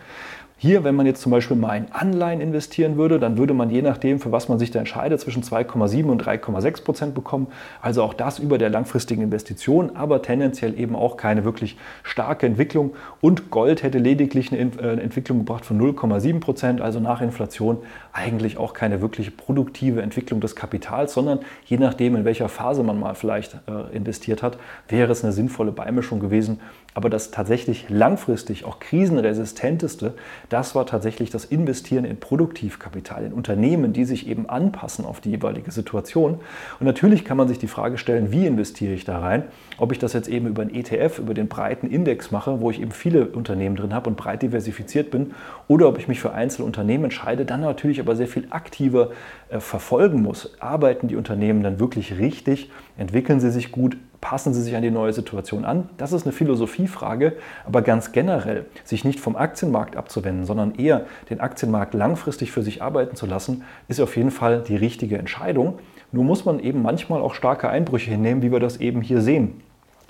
Hier, 0.59 0.83
wenn 0.83 0.95
man 0.95 1.05
jetzt 1.05 1.21
zum 1.21 1.31
Beispiel 1.31 1.55
mal 1.55 1.77
in 1.77 1.85
Anleihen 1.91 2.41
investieren 2.41 2.97
würde, 2.97 3.19
dann 3.19 3.37
würde 3.37 3.53
man 3.53 3.69
je 3.69 3.83
nachdem, 3.83 4.19
für 4.19 4.31
was 4.31 4.49
man 4.49 4.57
sich 4.57 4.71
da 4.71 4.79
entscheidet, 4.79 5.21
zwischen 5.21 5.43
2,7 5.43 6.05
und 6.05 6.25
3,6 6.25 6.83
Prozent 6.83 7.13
bekommen. 7.13 7.45
Also 7.79 8.01
auch 8.01 8.15
das 8.15 8.39
über 8.39 8.57
der 8.57 8.71
langfristigen 8.71 9.21
Investition, 9.21 9.95
aber 9.95 10.23
tendenziell 10.23 10.79
eben 10.79 10.95
auch 10.95 11.15
keine 11.15 11.43
wirklich 11.43 11.77
starke 12.01 12.47
Entwicklung. 12.47 12.95
Und 13.21 13.51
Gold 13.51 13.83
hätte 13.83 13.99
lediglich 13.99 14.51
eine 14.51 14.71
äh, 14.81 14.99
Entwicklung 14.99 15.37
gebracht 15.37 15.63
von 15.63 15.79
0,7 15.79 16.39
Prozent, 16.39 16.81
also 16.81 16.99
nach 16.99 17.21
Inflation 17.21 17.77
eigentlich 18.11 18.57
auch 18.57 18.73
keine 18.73 18.99
wirklich 18.99 19.37
produktive 19.37 20.01
Entwicklung 20.01 20.41
des 20.41 20.55
Kapitals, 20.55 21.13
sondern 21.13 21.41
je 21.65 21.77
nachdem, 21.77 22.15
in 22.15 22.25
welcher 22.25 22.49
Phase 22.49 22.81
man 22.81 22.99
mal 22.99 23.13
vielleicht 23.13 23.59
äh, 23.67 23.95
investiert 23.95 24.41
hat, 24.41 24.57
wäre 24.89 25.11
es 25.11 25.23
eine 25.23 25.33
sinnvolle 25.33 25.71
Beimischung 25.71 26.19
gewesen. 26.19 26.59
Aber 26.97 27.11
das 27.11 27.29
tatsächlich 27.29 27.89
langfristig 27.89 28.65
auch 28.65 28.79
krisenresistenteste, 28.79 30.15
das 30.49 30.73
war 30.73 30.87
tatsächlich 30.87 31.29
das 31.29 31.45
Investieren 31.45 32.05
in 32.05 32.19
Produktivkapital, 32.19 33.23
in 33.23 33.33
Unternehmen, 33.33 33.93
die 33.93 34.03
sich 34.03 34.27
eben 34.27 34.49
anpassen 34.49 35.05
auf 35.05 35.21
die 35.21 35.29
jeweilige 35.29 35.69
Situation. 35.69 36.39
Und 36.79 36.87
natürlich 36.87 37.23
kann 37.23 37.37
man 37.37 37.47
sich 37.47 37.59
die 37.59 37.67
Frage 37.67 37.99
stellen, 37.99 38.31
wie 38.31 38.47
investiere 38.47 38.95
ich 38.95 39.05
da 39.05 39.19
rein? 39.19 39.43
Ob 39.77 39.91
ich 39.91 39.99
das 39.99 40.13
jetzt 40.13 40.27
eben 40.27 40.47
über 40.47 40.63
einen 40.63 40.73
ETF, 40.73 41.19
über 41.19 41.35
den 41.35 41.47
breiten 41.49 41.85
Index 41.85 42.31
mache, 42.31 42.61
wo 42.61 42.71
ich 42.71 42.81
eben 42.81 42.89
viele 42.89 43.27
Unternehmen 43.27 43.75
drin 43.75 43.93
habe 43.93 44.09
und 44.09 44.17
breit 44.17 44.41
diversifiziert 44.41 45.11
bin, 45.11 45.35
oder 45.67 45.89
ob 45.89 45.99
ich 45.99 46.07
mich 46.07 46.19
für 46.19 46.33
einzelne 46.33 46.65
Unternehmen 46.65 47.03
entscheide, 47.03 47.45
dann 47.45 47.61
natürlich 47.61 47.99
aber 47.99 48.15
sehr 48.15 48.27
viel 48.27 48.47
aktiver 48.49 49.11
äh, 49.49 49.59
verfolgen 49.59 50.23
muss. 50.23 50.59
Arbeiten 50.59 51.09
die 51.09 51.15
Unternehmen 51.15 51.61
dann 51.61 51.79
wirklich 51.79 52.17
richtig? 52.17 52.71
Entwickeln 52.97 53.39
sie 53.39 53.51
sich 53.51 53.71
gut? 53.71 53.97
Passen 54.21 54.53
sie 54.53 54.61
sich 54.61 54.75
an 54.75 54.81
die 54.81 54.91
neue 54.91 55.13
Situation 55.13 55.65
an? 55.65 55.89
Das 55.97 56.11
ist 56.11 56.25
eine 56.25 56.33
Philosophiefrage, 56.33 57.33
aber 57.65 57.81
ganz 57.81 58.11
generell 58.11 58.65
sich 58.83 59.05
nicht 59.05 59.19
vom 59.19 59.35
Aktienmarkt 59.35 59.95
abzuwenden, 59.95 60.45
sondern 60.45 60.75
eher 60.75 61.05
den 61.29 61.39
Aktienmarkt 61.39 61.93
langfristig 61.93 62.51
für 62.51 62.63
sich 62.63 62.81
arbeiten 62.81 63.15
zu 63.15 63.25
lassen, 63.25 63.63
ist 63.87 64.01
auf 64.01 64.15
jeden 64.17 64.31
Fall 64.31 64.63
die 64.67 64.75
richtige 64.75 65.17
Entscheidung. 65.17 65.79
Nur 66.11 66.23
muss 66.23 66.45
man 66.45 66.59
eben 66.59 66.81
manchmal 66.81 67.21
auch 67.21 67.33
starke 67.33 67.69
Einbrüche 67.69 68.11
hinnehmen, 68.11 68.41
wie 68.41 68.51
wir 68.51 68.59
das 68.59 68.77
eben 68.77 69.01
hier 69.01 69.21
sehen. 69.21 69.61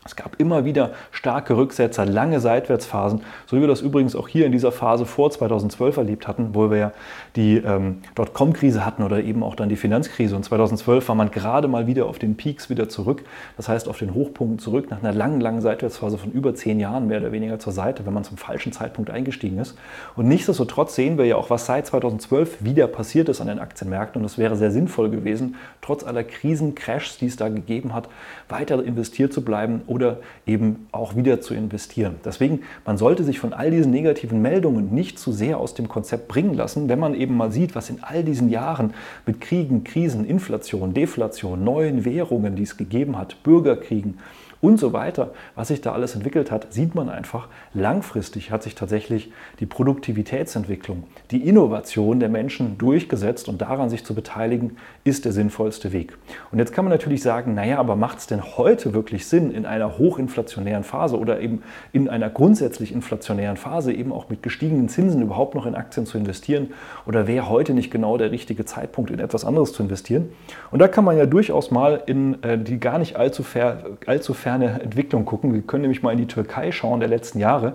Es 0.08 0.16
gab 0.16 0.40
immer 0.40 0.64
wieder 0.64 0.92
starke 1.12 1.58
Rücksetzer, 1.58 2.06
lange 2.06 2.40
Seitwärtsphasen, 2.40 3.22
so 3.46 3.58
wie 3.58 3.62
wir 3.62 3.68
das 3.68 3.82
übrigens 3.82 4.16
auch 4.16 4.30
hier 4.30 4.46
in 4.46 4.54
dieser 4.54 4.72
Phase 4.72 5.06
vor 5.06 5.30
2012 5.32 5.98
erlebt 5.98 6.28
hatten, 6.30 6.52
wo 6.54 6.72
wir 6.72 6.78
ja 6.78 6.92
die 7.36 7.58
ähm, 7.58 7.98
Dotcom-Krise 8.16 8.86
hatten 8.86 9.04
oder 9.04 9.22
eben 9.22 9.44
auch 9.44 9.56
dann 9.56 9.68
die 9.68 9.76
Finanzkrise. 9.76 10.36
Und 10.38 10.44
2012 10.44 11.10
war 11.10 11.16
man 11.16 11.30
gerade 11.30 11.68
mal 11.68 11.88
wieder 11.88 12.06
auf 12.06 12.20
den 12.20 12.38
Peaks 12.38 12.70
wieder 12.70 12.88
zurück, 12.88 13.26
das 13.58 13.68
heißt 13.68 13.90
auf 13.90 13.98
den 13.98 14.14
Hochpunkt 14.14 14.62
zurück, 14.62 14.90
nach 14.90 15.04
einer 15.04 15.12
langen, 15.12 15.42
langen 15.42 15.60
Seitwärtsphase 15.60 16.18
von 16.18 16.32
über 16.32 16.56
zehn 16.56 16.80
Jahren 16.80 17.08
mehr 17.08 17.20
oder 17.20 17.34
weniger 17.34 17.60
zur 17.60 17.74
Seite, 17.74 18.06
wenn 18.06 18.14
man 18.14 18.24
zum 18.24 18.38
falschen 18.38 18.72
Zeitpunkt 18.72 19.10
eingestiegen 19.10 19.60
ist. 19.60 19.78
Und 20.16 20.30
nichtsdestotrotz 20.30 20.96
sehen 20.96 21.18
wir 21.18 21.26
ja 21.26 21.36
auch, 21.36 21.50
was 21.50 21.66
seit 21.66 21.86
2012 21.86 22.64
wieder 22.64 22.88
passiert 22.88 23.28
ist 23.28 23.42
an 23.42 23.48
den 23.48 23.60
Aktienmärkten. 23.60 24.22
Und 24.22 24.26
es 24.26 24.38
wäre 24.38 24.56
sehr 24.56 24.72
sinnvoll 24.72 25.10
gewesen, 25.10 25.56
trotz 25.82 26.06
aller 26.06 26.24
Krisen, 26.24 26.76
Crashs, 26.76 27.18
die 27.18 27.26
es 27.26 27.36
da 27.36 27.50
gegeben 27.50 27.94
hat, 27.94 28.08
weiter 28.48 28.82
investiert 28.82 29.34
zu 29.34 29.44
bleiben 29.44 29.82
oder 29.98 30.20
eben 30.46 30.88
auch 30.92 31.16
wieder 31.16 31.42
zu 31.42 31.56
investieren. 31.56 32.18
Deswegen, 32.24 32.62
man 32.86 33.00
sollte 33.00 33.24
sich 33.24 33.40
von 33.40 33.52
all 33.52 33.72
diesen 33.72 33.92
negativen 33.92 34.44
Meldungen 34.44 34.94
nicht 34.94 35.18
zu 35.18 35.32
sehr 35.32 35.58
aus 35.58 35.74
dem 35.74 35.88
Konzept 35.88 36.28
bringen 36.28 36.54
lassen, 36.54 36.88
wenn 36.88 37.00
man 37.00 37.16
eben 37.16 37.36
mal 37.36 37.52
sieht, 37.52 37.74
was 37.76 37.90
in 37.90 38.04
all 38.04 38.24
diesen 38.24 38.50
Jahren 38.50 38.94
mit 39.26 39.42
Kriegen, 39.42 39.84
Krisen, 39.84 40.24
Inflation, 40.24 40.94
Deflation, 40.94 41.64
neuen 41.64 42.06
Währungen, 42.06 42.56
die 42.56 42.64
es 42.64 42.78
gegeben 42.78 43.18
hat, 43.18 43.42
Bürgerkriegen, 43.42 44.20
und 44.60 44.80
so 44.80 44.92
weiter, 44.94 45.32
was 45.56 45.68
sich 45.68 45.82
da 45.82 45.94
alles 45.94 46.16
entwickelt 46.16 46.52
hat, 46.52 46.74
sieht 46.74 46.96
man 46.96 47.10
einfach, 47.10 47.48
langfristig 47.74 48.52
hat 48.52 48.64
sich 48.64 48.74
tatsächlich 48.76 49.32
die 49.60 49.66
Produktivitätsentwicklung, 49.66 51.04
die 51.32 51.48
Innovation 51.48 52.20
der 52.20 52.30
Menschen 52.30 52.78
durchgesetzt 52.78 53.48
und 53.48 53.62
daran 53.62 53.90
sich 53.90 54.04
zu 54.04 54.16
beteiligen, 54.16 54.78
ist 55.04 55.26
der 55.26 55.32
sinnvollste 55.32 55.92
Weg. 55.92 56.18
Und 56.52 56.58
jetzt 56.60 56.74
kann 56.74 56.86
man 56.86 56.92
natürlich 56.92 57.22
sagen, 57.22 57.54
naja, 57.54 57.78
aber 57.78 57.96
macht 57.96 58.18
es 58.18 58.28
denn 58.28 58.42
heute 58.58 58.94
wirklich 58.94 59.28
Sinn, 59.28 59.52
in 59.52 59.66
einer 59.66 60.00
hochinflationären 60.00 60.84
Phase 60.84 61.20
oder 61.20 61.40
eben 61.40 61.62
in 61.94 62.10
einer 62.10 62.30
grundsätzlich 62.30 62.92
inflationären 62.92 63.58
Phase 63.58 63.94
eben 63.94 64.12
auch 64.12 64.30
mit 64.30 64.42
gestiegenen 64.42 64.90
Zinsen 64.90 65.22
überhaupt 65.22 65.54
noch 65.54 65.68
in 65.68 65.76
Aktien 65.76 66.06
zu 66.06 66.18
investieren? 66.18 66.74
Oder 67.06 67.28
wäre 67.28 67.48
heute 67.50 67.74
nicht 67.74 67.92
genau 67.92 68.18
der 68.18 68.32
richtige 68.32 68.66
Zeitpunkt, 68.66 69.12
in 69.12 69.20
etwas 69.20 69.46
anderes 69.46 69.74
zu 69.74 69.84
investieren? 69.84 70.30
Und 70.72 70.80
da 70.80 70.88
kann 70.88 71.04
man 71.04 71.16
ja 71.16 71.28
durchaus 71.28 71.70
mal 71.70 72.02
in 72.08 72.42
äh, 72.42 72.58
die 72.58 72.80
gar 72.80 72.98
nicht 72.98 73.16
allzu, 73.18 73.44
fair, 73.44 73.86
allzu 74.08 74.34
fair 74.34 74.47
ferne 74.48 74.80
Entwicklung 74.82 75.26
gucken. 75.26 75.54
Wir 75.54 75.62
können 75.62 75.82
nämlich 75.82 76.04
mal 76.04 76.14
in 76.14 76.20
die 76.20 76.26
Türkei 76.26 76.72
schauen 76.72 77.02
der 77.02 77.10
letzten 77.10 77.38
Jahre. 77.38 77.74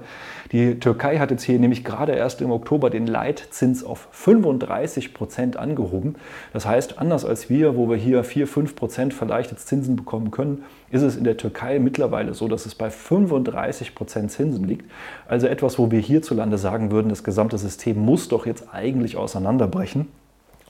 Die 0.52 0.80
Türkei 0.80 1.18
hat 1.18 1.30
jetzt 1.30 1.42
hier 1.42 1.58
nämlich 1.58 1.84
gerade 1.84 2.12
erst 2.12 2.40
im 2.40 2.50
Oktober 2.50 2.88
den 2.88 3.06
Leitzins 3.06 3.84
auf 3.84 4.08
35 4.12 5.12
Prozent 5.12 5.58
angehoben. 5.58 6.14
Das 6.54 6.64
heißt, 6.64 6.98
anders 6.98 7.26
als 7.26 7.50
wir, 7.50 7.76
wo 7.76 7.90
wir 7.90 7.98
hier 7.98 8.24
4, 8.24 8.46
5 8.46 8.74
Prozent 8.74 9.12
vielleicht 9.12 9.50
jetzt 9.50 9.68
Zinsen 9.68 9.96
bekommen 9.96 10.30
können, 10.30 10.64
ist 10.90 11.02
es 11.02 11.14
in 11.14 11.24
der 11.24 11.36
Türkei 11.36 11.78
mittlerweile 11.78 12.32
so, 12.32 12.48
dass 12.48 12.64
es 12.64 12.74
bei 12.74 12.88
35 12.88 13.94
Prozent 13.94 14.30
Zinsen 14.30 14.64
liegt. 14.64 14.90
Also 15.28 15.48
etwas, 15.48 15.78
wo 15.78 15.90
wir 15.90 16.00
hierzulande 16.00 16.56
sagen 16.56 16.90
würden, 16.90 17.10
das 17.10 17.22
gesamte 17.22 17.58
System 17.58 17.98
muss 17.98 18.28
doch 18.28 18.46
jetzt 18.46 18.72
eigentlich 18.72 19.18
auseinanderbrechen. 19.18 20.08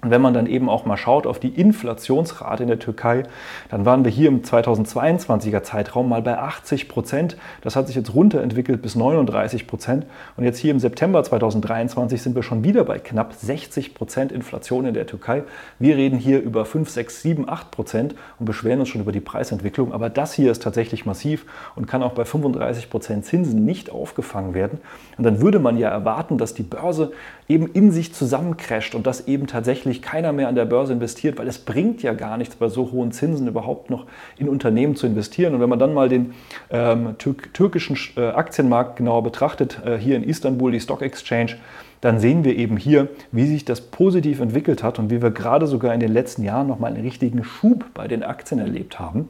Und 0.02 0.10
wenn 0.10 0.20
man 0.20 0.34
dann 0.34 0.46
eben 0.48 0.68
auch 0.68 0.84
mal 0.84 0.96
schaut 0.96 1.28
auf 1.28 1.38
die 1.38 1.50
Inflationsrate 1.50 2.64
in 2.64 2.68
der 2.68 2.80
Türkei, 2.80 3.22
dann 3.70 3.84
waren 3.84 4.02
wir 4.02 4.10
hier 4.10 4.26
im 4.26 4.42
2022er 4.42 5.62
Zeitraum 5.62 6.08
mal 6.08 6.22
bei 6.22 6.36
80 6.36 6.88
Prozent. 6.88 7.36
Das 7.60 7.76
hat 7.76 7.86
sich 7.86 7.94
jetzt 7.94 8.12
runterentwickelt 8.12 8.82
bis 8.82 8.96
39 8.96 9.68
Prozent. 9.68 10.04
Und 10.36 10.42
jetzt 10.42 10.58
hier 10.58 10.72
im 10.72 10.80
September 10.80 11.22
2023 11.22 12.20
sind 12.20 12.34
wir 12.34 12.42
schon 12.42 12.64
wieder 12.64 12.82
bei 12.82 12.98
knapp 12.98 13.32
60 13.34 13.94
Prozent 13.94 14.32
Inflation 14.32 14.86
in 14.86 14.94
der 14.94 15.06
Türkei. 15.06 15.44
Wir 15.78 15.96
reden 15.96 16.18
hier 16.18 16.42
über 16.42 16.64
5, 16.64 16.90
6, 16.90 17.22
7, 17.22 17.48
8 17.48 17.70
Prozent 17.70 18.16
und 18.40 18.46
beschweren 18.46 18.80
uns 18.80 18.88
schon 18.88 19.02
über 19.02 19.12
die 19.12 19.20
Preisentwicklung. 19.20 19.92
Aber 19.92 20.10
das 20.10 20.32
hier 20.32 20.50
ist 20.50 20.64
tatsächlich 20.64 21.06
massiv 21.06 21.46
und 21.76 21.86
kann 21.86 22.02
auch 22.02 22.14
bei 22.14 22.24
35 22.24 22.90
Prozent 22.90 23.24
Zinsen 23.24 23.64
nicht 23.64 23.88
aufgefangen 23.92 24.52
werden. 24.52 24.80
Und 25.16 25.22
dann 25.22 25.40
würde 25.40 25.60
man 25.60 25.78
ja 25.78 25.90
erwarten, 25.90 26.38
dass 26.38 26.54
die 26.54 26.64
Börse 26.64 27.12
eben 27.46 27.68
in 27.68 27.92
sich 27.92 28.14
zusammencrasht 28.14 28.96
und 28.96 29.06
dass 29.06 29.28
eben 29.28 29.46
tatsächlich 29.46 29.91
natürlich 29.92 30.02
keiner 30.02 30.32
mehr 30.32 30.48
an 30.48 30.54
der 30.54 30.64
Börse 30.64 30.92
investiert, 30.92 31.38
weil 31.38 31.48
es 31.48 31.58
bringt 31.58 32.02
ja 32.02 32.14
gar 32.14 32.38
nichts, 32.38 32.56
bei 32.56 32.68
so 32.68 32.90
hohen 32.92 33.12
Zinsen 33.12 33.46
überhaupt 33.46 33.90
noch 33.90 34.06
in 34.38 34.48
Unternehmen 34.48 34.96
zu 34.96 35.06
investieren. 35.06 35.54
Und 35.54 35.60
wenn 35.60 35.68
man 35.68 35.78
dann 35.78 35.92
mal 35.92 36.08
den 36.08 36.32
ähm, 36.70 37.16
türk 37.18 37.52
türkischen 37.52 37.96
äh, 38.16 38.28
Aktienmarkt 38.28 38.96
genauer 38.96 39.22
betrachtet, 39.22 39.80
äh, 39.84 39.98
hier 39.98 40.16
in 40.16 40.24
Istanbul, 40.24 40.72
die 40.72 40.80
Stock 40.80 41.02
Exchange, 41.02 41.56
dann 42.00 42.18
sehen 42.18 42.44
wir 42.44 42.56
eben 42.56 42.78
hier, 42.78 43.08
wie 43.30 43.46
sich 43.46 43.64
das 43.64 43.80
positiv 43.80 44.40
entwickelt 44.40 44.82
hat 44.82 44.98
und 44.98 45.10
wie 45.10 45.22
wir 45.22 45.30
gerade 45.30 45.66
sogar 45.66 45.94
in 45.94 46.00
den 46.00 46.12
letzten 46.12 46.42
Jahren 46.42 46.66
nochmal 46.66 46.92
einen 46.92 47.04
richtigen 47.04 47.44
Schub 47.44 47.84
bei 47.94 48.08
den 48.08 48.22
Aktien 48.22 48.60
erlebt 48.60 48.98
haben 48.98 49.28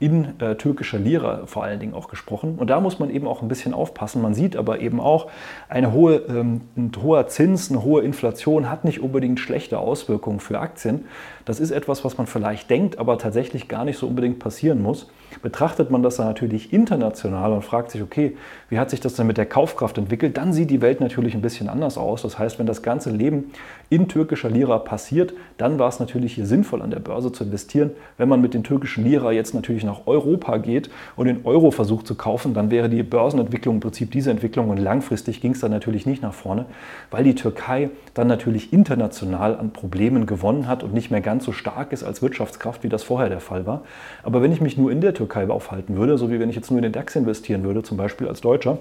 in 0.00 0.40
äh, 0.40 0.56
türkischer 0.56 0.98
Lira 0.98 1.42
vor 1.44 1.62
allen 1.62 1.78
Dingen 1.78 1.92
auch 1.92 2.08
gesprochen. 2.08 2.56
Und 2.56 2.70
da 2.70 2.80
muss 2.80 2.98
man 2.98 3.10
eben 3.10 3.28
auch 3.28 3.42
ein 3.42 3.48
bisschen 3.48 3.74
aufpassen. 3.74 4.22
Man 4.22 4.32
sieht 4.32 4.56
aber 4.56 4.80
eben 4.80 4.98
auch, 4.98 5.30
eine 5.68 5.92
hohe, 5.92 6.16
ähm, 6.28 6.62
ein 6.74 6.90
hoher 7.02 7.28
Zins, 7.28 7.70
eine 7.70 7.84
hohe 7.84 8.02
Inflation 8.02 8.70
hat 8.70 8.84
nicht 8.86 9.00
unbedingt 9.00 9.38
schlechte 9.38 9.78
Auswirkungen 9.78 10.40
für 10.40 10.58
Aktien. 10.58 11.04
Das 11.44 11.60
ist 11.60 11.70
etwas, 11.70 12.02
was 12.04 12.16
man 12.16 12.26
vielleicht 12.26 12.70
denkt, 12.70 12.98
aber 12.98 13.18
tatsächlich 13.18 13.68
gar 13.68 13.84
nicht 13.84 13.98
so 13.98 14.06
unbedingt 14.06 14.38
passieren 14.38 14.82
muss. 14.82 15.10
Betrachtet 15.42 15.90
man 15.90 16.02
das 16.02 16.16
dann 16.16 16.26
natürlich 16.26 16.72
international 16.72 17.52
und 17.52 17.62
fragt 17.62 17.90
sich, 17.90 18.02
okay, 18.02 18.36
wie 18.68 18.78
hat 18.78 18.90
sich 18.90 19.00
das 19.00 19.14
denn 19.14 19.26
mit 19.26 19.36
der 19.36 19.46
Kaufkraft 19.46 19.98
entwickelt, 19.98 20.36
dann 20.36 20.52
sieht 20.52 20.70
die 20.70 20.80
Welt 20.80 21.00
natürlich 21.00 21.34
ein 21.34 21.42
bisschen 21.42 21.68
anders 21.68 21.98
aus. 21.98 22.22
Das 22.22 22.38
heißt, 22.38 22.58
wenn 22.58 22.66
das 22.66 22.82
ganze 22.82 23.10
Leben 23.10 23.52
in 23.90 24.08
türkischer 24.08 24.48
Lira 24.48 24.78
passiert, 24.78 25.34
dann 25.56 25.78
war 25.78 25.88
es 25.88 26.00
natürlich 26.00 26.34
hier 26.34 26.46
sinnvoll, 26.46 26.82
an 26.82 26.90
der 26.90 27.00
Börse 27.00 27.32
zu 27.32 27.44
investieren. 27.44 27.90
Wenn 28.16 28.28
man 28.28 28.40
mit 28.40 28.54
den 28.54 28.64
türkischen 28.64 29.04
Lira 29.04 29.32
jetzt 29.32 29.54
natürlich 29.54 29.84
nach 29.90 30.06
Europa 30.06 30.56
geht 30.58 30.90
und 31.16 31.26
den 31.26 31.44
Euro 31.44 31.70
versucht 31.70 32.06
zu 32.06 32.14
kaufen, 32.14 32.54
dann 32.54 32.70
wäre 32.70 32.88
die 32.88 33.02
Börsenentwicklung 33.02 33.76
im 33.76 33.80
Prinzip 33.80 34.10
diese 34.10 34.30
Entwicklung 34.30 34.70
und 34.70 34.78
langfristig 34.78 35.40
ging 35.40 35.52
es 35.52 35.60
dann 35.60 35.70
natürlich 35.70 36.06
nicht 36.06 36.22
nach 36.22 36.34
vorne, 36.34 36.66
weil 37.10 37.24
die 37.24 37.34
Türkei 37.34 37.90
dann 38.14 38.28
natürlich 38.28 38.72
international 38.72 39.56
an 39.56 39.72
Problemen 39.72 40.26
gewonnen 40.26 40.66
hat 40.66 40.82
und 40.82 40.94
nicht 40.94 41.10
mehr 41.10 41.20
ganz 41.20 41.44
so 41.44 41.52
stark 41.52 41.92
ist 41.92 42.04
als 42.04 42.22
Wirtschaftskraft, 42.22 42.84
wie 42.84 42.88
das 42.88 43.02
vorher 43.02 43.28
der 43.28 43.40
Fall 43.40 43.66
war. 43.66 43.82
Aber 44.22 44.42
wenn 44.42 44.52
ich 44.52 44.60
mich 44.60 44.76
nur 44.76 44.90
in 44.90 45.00
der 45.00 45.14
Türkei 45.14 45.48
aufhalten 45.48 45.96
würde, 45.96 46.18
so 46.18 46.30
wie 46.30 46.38
wenn 46.38 46.50
ich 46.50 46.56
jetzt 46.56 46.70
nur 46.70 46.78
in 46.78 46.82
den 46.84 46.92
DAX 46.92 47.16
investieren 47.16 47.64
würde, 47.64 47.82
zum 47.82 47.96
Beispiel 47.96 48.28
als 48.28 48.40
Deutscher, 48.40 48.78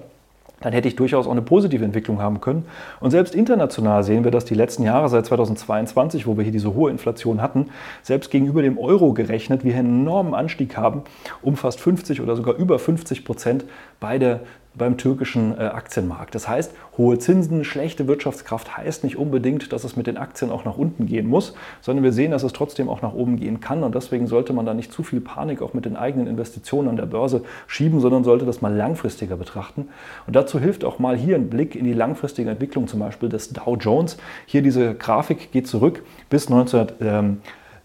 dann 0.62 0.74
hätte 0.74 0.88
ich 0.88 0.96
durchaus 0.96 1.28
auch 1.28 1.32
eine 1.32 1.42
positive 1.42 1.84
Entwicklung 1.84 2.22
haben 2.22 2.42
können. 2.42 2.66
Und 3.00 3.12
selbst 3.12 3.36
international 3.36 4.04
sehen 4.04 4.24
wir, 4.24 4.32
dass 4.32 4.46
die 4.46 4.56
letzten 4.56 4.84
Jahre 4.84 5.10
seit 5.10 5.26
2022, 5.26 6.28
wo 6.28 6.38
wir 6.38 6.44
hier 6.44 6.52
diese 6.52 6.74
hohe 6.74 6.92
Inflation 6.92 7.42
hatten, 7.42 7.70
selbst 8.04 8.32
gegenüber 8.32 8.62
dem 8.62 8.78
Euro 8.78 9.14
gerechnet, 9.14 9.64
wir 9.64 9.76
einen 9.76 10.02
enormen 10.02 10.34
Anstieg 10.34 10.78
haben, 10.78 11.04
um 11.42 11.56
fast 11.56 11.80
50 11.80 12.22
oder 12.22 12.36
sogar 12.36 12.56
über 12.56 12.80
50 12.80 13.26
Prozent 13.26 13.66
bei 14.00 14.18
der 14.18 14.42
beim 14.76 14.98
türkischen 14.98 15.58
äh, 15.58 15.64
Aktienmarkt. 15.64 16.36
Das 16.36 16.48
heißt, 16.48 16.74
hohe 16.98 17.18
Zinsen, 17.18 17.64
schlechte 17.64 18.08
Wirtschaftskraft 18.08 18.78
heißt 18.78 19.04
nicht 19.04 19.18
unbedingt, 19.18 19.74
dass 19.74 19.84
es 19.84 19.96
mit 19.96 20.08
den 20.08 20.18
Aktien 20.18 20.52
auch 20.52 20.66
nach 20.66 20.78
unten 20.78 21.06
gehen 21.06 21.28
muss, 21.28 21.54
sondern 21.82 22.04
wir 22.04 22.12
sehen, 22.12 22.32
dass 22.32 22.44
es 22.44 22.54
trotzdem 22.54 22.90
auch 22.90 23.02
nach 23.02 23.14
oben 23.14 23.38
gehen 23.38 23.60
kann. 23.60 23.84
Und 23.84 23.96
deswegen 23.96 24.28
sollte 24.28 24.54
man 24.54 24.66
da 24.66 24.74
nicht 24.74 24.92
zu 24.92 25.04
viel 25.04 25.22
Panik 25.22 25.62
auch 25.62 25.74
mit 25.74 25.86
den 25.86 25.96
eigenen 25.96 26.28
Investitionen 26.28 26.88
an 26.88 26.96
der 26.96 27.06
Börse 27.06 27.44
schieben, 27.68 28.00
sondern 28.00 28.24
sollte 28.24 28.46
das 28.46 28.62
mal 28.62 28.74
langfristiger 28.74 29.38
betrachten. 29.38 29.90
Und 30.28 30.36
dazu 30.36 30.60
hilft 30.60 30.86
auch 30.86 31.00
mal 31.00 31.18
hier 31.18 31.36
ein 31.36 31.50
Blick 31.50 31.76
in 31.76 31.86
die 31.86 31.94
langfristige 31.94 32.50
Entwicklung 32.50 32.88
zum 32.88 33.00
Beispiel 33.00 33.30
des 33.30 33.50
Dow 33.50 33.76
Jones. 33.76 34.18
Hier 34.46 34.62
diese 34.62 34.96
Grafik 34.96 35.52
geht 35.52 35.68
zurück 35.68 36.04
bis 36.30 36.48
1900. 36.48 36.96
Ähm, 37.02 37.38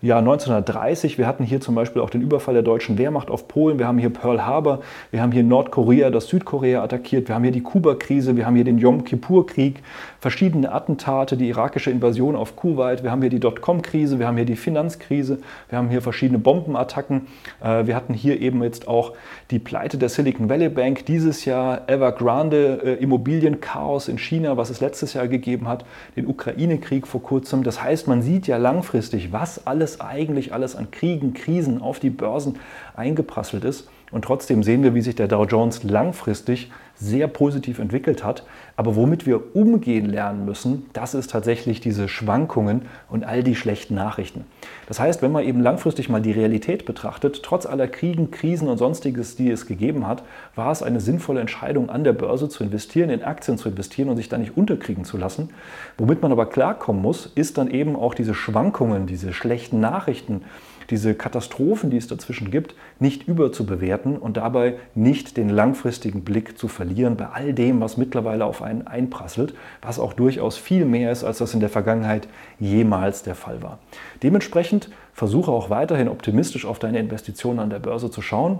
Jahr 0.05 0.19
1930. 0.19 1.17
Wir 1.17 1.27
hatten 1.27 1.45
hier 1.45 1.63
zum 1.63 1.75
Beispiel 1.75 2.03
auch 2.03 2.11
den 2.11 2.21
Überfall 2.21 2.53
der 2.53 2.63
deutschen 2.63 2.99
Wehrmacht 2.99 3.31
auf 3.31 3.49
Polen. 3.49 3.79
Wir 3.79 3.87
haben 3.87 3.97
hier 3.97 4.11
Pearl 4.11 4.45
Harbor. 4.45 4.81
Wir 5.11 5.23
haben 5.23 5.33
hier 5.33 5.43
Nordkorea, 5.43 6.11
das 6.11 6.29
Südkorea 6.29 6.85
attackiert. 6.85 7.29
Wir 7.29 7.35
haben 7.35 7.43
hier 7.43 7.53
die 7.53 7.63
Kuba-Krise. 7.63 8.37
Wir 8.37 8.45
haben 8.45 8.55
hier 8.55 8.65
den 8.65 8.77
Yom 8.77 9.05
Kippur-Krieg, 9.05 9.83
verschiedene 10.25 10.73
Attentate, 10.73 11.37
die 11.37 11.51
irakische 11.51 11.91
Invasion 11.91 12.35
auf 12.35 12.57
Kuwait. 12.57 13.03
Wir 13.03 13.11
haben 13.11 13.21
hier 13.21 13.29
die 13.29 13.41
Dotcom-Krise. 13.41 14.19
Wir 14.19 14.27
haben 14.27 14.39
hier 14.39 14.47
die 14.47 14.57
Finanzkrise. 14.57 15.41
Wir 15.69 15.77
haben 15.77 15.91
hier 15.91 16.01
verschiedene 16.01 16.39
Bombenattacken. 16.39 17.27
Äh, 17.63 17.87
wir 17.87 17.95
hatten 17.95 18.15
hier 18.15 18.41
eben 18.41 18.63
jetzt 18.63 18.89
auch 18.89 19.13
die 19.51 19.59
Pleite 19.59 19.99
der 19.99 20.09
Silicon 20.09 20.49
Valley 20.49 20.71
Bank 20.71 21.05
dieses 21.05 21.45
Jahr, 21.45 21.91
Evergrande, 21.91 22.81
äh, 22.83 23.03
Immobilienchaos 23.03 24.09
in 24.09 24.17
China, 24.17 24.57
was 24.57 24.71
es 24.71 24.81
letztes 24.81 25.13
Jahr 25.13 25.29
gegeben 25.29 25.69
hat, 25.69 25.85
den 26.17 26.27
Ukraine-Krieg 26.27 27.07
vor 27.07 27.23
kurzem. 27.23 27.63
Das 27.63 27.83
heißt, 27.83 28.09
man 28.09 28.23
sieht 28.23 28.47
ja 28.47 28.57
langfristig, 28.57 29.31
was 29.31 29.67
alles 29.67 30.01
eigentlich 30.01 30.55
alles 30.55 30.75
an 30.75 30.91
Kriegen, 30.91 31.35
Krisen 31.35 31.83
auf 31.83 31.99
die 31.99 32.09
Börsen 32.09 32.59
eingeprasselt 32.97 33.63
ist. 33.63 33.91
Und 34.11 34.25
trotzdem 34.25 34.63
sehen 34.63 34.83
wir, 34.83 34.95
wie 34.95 35.03
sich 35.03 35.17
der 35.17 35.29
Dow 35.29 35.45
Jones 35.45 35.83
langfristig 35.83 36.71
sehr 36.97 37.29
positiv 37.29 37.79
entwickelt 37.79 38.25
hat. 38.25 38.45
Aber 38.77 38.97
womit 38.97 39.27
wir 39.27 39.55
umgehen 39.55 40.07
lernen 40.07 40.45
müssen, 40.45 40.87
das 40.93 41.15
ist 41.15 41.31
tatsächlich 41.31 41.81
diese 41.81 42.09
Schwankungen 42.09 42.83
und 43.09 43.25
all 43.25 43.43
die 43.43 43.55
schlechten 43.55 43.95
Nachrichten. 43.95 44.45
Das 44.87 45.01
heißt, 45.01 45.23
wenn 45.23 45.33
man 45.33 45.45
eben 45.45 45.61
langfristig 45.61 46.09
mal 46.09 46.21
die 46.21 46.33
Realität 46.33 46.85
betrachtet, 46.85 47.43
trotz 47.43 47.67
aller 47.67 47.89
Kriegen, 47.89 48.31
Krisen 48.31 48.69
und 48.69 48.79
sonstiges, 48.79 49.37
die 49.37 49.51
es 49.51 49.67
gegeben 49.67 50.07
hat, 50.07 50.23
war 50.55 50.73
es 50.73 50.83
eine 50.83 51.01
sinnvolle 51.01 51.41
Entscheidung, 51.41 51.89
an 51.89 52.05
der 52.05 52.13
Börse 52.13 52.49
zu 52.49 52.65
investieren, 52.65 53.11
in 53.11 53.23
Aktien 53.23 53.59
zu 53.59 53.69
investieren 53.69 54.09
und 54.09 54.17
sich 54.17 54.29
da 54.29 54.39
nicht 54.39 54.57
unterkriegen 54.57 55.05
zu 55.05 55.17
lassen. 55.17 55.51
Womit 55.99 56.23
man 56.23 56.33
aber 56.33 56.47
klarkommen 56.47 57.03
muss, 57.03 57.31
ist 57.35 57.59
dann 57.59 57.71
eben 57.71 57.97
auch 57.97 58.15
diese 58.15 58.35
Schwankungen, 58.35 59.07
diese 59.07 59.33
schlechten 59.33 59.81
Nachrichten, 59.81 60.43
diese 60.91 61.15
Katastrophen, 61.15 61.91
die 61.91 61.97
es 61.97 62.07
dazwischen 62.07 62.51
gibt, 62.51 62.75
nicht 62.99 63.27
überzubewerten 63.29 64.17
und 64.17 64.37
dabei 64.37 64.77
nicht 64.95 65.37
den 65.37 65.49
langfristigen 65.49 66.25
Blick 66.25 66.59
zu 66.59 66.69
verlieren 66.69 67.17
bei 67.17 67.27
all 67.27 67.53
dem, 67.53 67.81
was 67.81 67.97
mittlerweile 67.97 68.45
auf 68.45 68.63
einen 68.63 68.87
einprasselt, 68.87 69.55
was 69.83 69.99
auch 69.99 70.13
durchaus 70.13 70.57
viel 70.57 70.85
mehr 70.85 71.13
ist, 71.13 71.25
als 71.25 71.39
das 71.39 71.55
in 71.55 71.61
der 71.61 71.69
Vergangenheit 71.69 72.29
jemals 72.59 73.23
der 73.23 73.35
Fall 73.35 73.63
war. 73.63 73.79
Dementsprechend 74.23 74.91
versuche 75.13 75.51
auch 75.51 75.71
weiterhin 75.71 76.09
optimistisch 76.09 76.67
auf 76.67 76.79
deine 76.79 76.99
Investitionen 76.99 77.61
an 77.61 77.71
der 77.71 77.79
Börse 77.79 78.11
zu 78.11 78.23
schauen. 78.23 78.59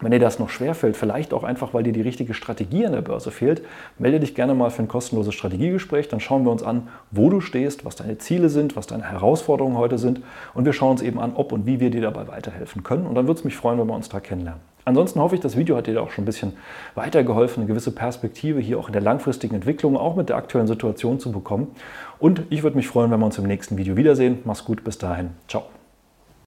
Wenn 0.00 0.10
dir 0.10 0.18
das 0.18 0.38
noch 0.38 0.50
schwerfällt, 0.50 0.96
vielleicht 0.96 1.32
auch 1.32 1.42
einfach, 1.42 1.72
weil 1.72 1.82
dir 1.82 1.92
die 1.92 2.02
richtige 2.02 2.34
Strategie 2.34 2.84
an 2.84 2.92
der 2.92 3.00
Börse 3.00 3.30
fehlt, 3.30 3.62
melde 3.98 4.20
dich 4.20 4.34
gerne 4.34 4.54
mal 4.54 4.70
für 4.70 4.82
ein 4.82 4.88
kostenloses 4.88 5.34
Strategiegespräch. 5.34 6.08
Dann 6.08 6.20
schauen 6.20 6.44
wir 6.44 6.52
uns 6.52 6.62
an, 6.62 6.88
wo 7.10 7.30
du 7.30 7.40
stehst, 7.40 7.84
was 7.84 7.96
deine 7.96 8.18
Ziele 8.18 8.50
sind, 8.50 8.76
was 8.76 8.86
deine 8.86 9.10
Herausforderungen 9.10 9.78
heute 9.78 9.96
sind. 9.98 10.20
Und 10.52 10.66
wir 10.66 10.72
schauen 10.72 10.92
uns 10.92 11.02
eben 11.02 11.18
an, 11.18 11.32
ob 11.34 11.52
und 11.52 11.66
wie 11.66 11.80
wir 11.80 11.90
dir 11.90 12.02
dabei 12.02 12.28
weiterhelfen 12.28 12.82
können. 12.82 13.06
Und 13.06 13.14
dann 13.14 13.26
würde 13.26 13.38
es 13.38 13.44
mich 13.44 13.56
freuen, 13.56 13.78
wenn 13.78 13.86
wir 13.86 13.94
uns 13.94 14.08
da 14.08 14.20
kennenlernen. 14.20 14.60
Ansonsten 14.86 15.20
hoffe 15.20 15.34
ich, 15.34 15.40
das 15.40 15.56
Video 15.56 15.76
hat 15.76 15.88
dir 15.88 16.00
auch 16.00 16.12
schon 16.12 16.22
ein 16.22 16.26
bisschen 16.26 16.52
weitergeholfen, 16.94 17.62
eine 17.62 17.68
gewisse 17.68 17.90
Perspektive 17.90 18.60
hier 18.60 18.78
auch 18.78 18.86
in 18.86 18.92
der 18.92 19.02
langfristigen 19.02 19.56
Entwicklung, 19.56 19.96
auch 19.96 20.14
mit 20.14 20.28
der 20.28 20.36
aktuellen 20.36 20.68
Situation 20.68 21.18
zu 21.18 21.32
bekommen. 21.32 21.72
Und 22.20 22.42
ich 22.50 22.62
würde 22.62 22.76
mich 22.76 22.86
freuen, 22.86 23.10
wenn 23.10 23.18
wir 23.18 23.26
uns 23.26 23.36
im 23.36 23.46
nächsten 23.46 23.76
Video 23.78 23.96
wiedersehen. 23.96 24.38
Mach's 24.44 24.64
gut, 24.64 24.84
bis 24.84 24.96
dahin. 24.98 25.30
Ciao. 25.48 25.75